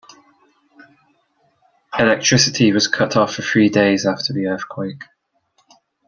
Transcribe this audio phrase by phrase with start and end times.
[1.99, 5.03] Electricity was cut off for three days after the earthquake.